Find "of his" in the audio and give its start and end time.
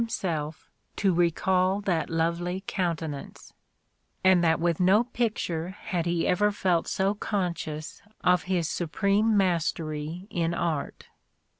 8.23-8.67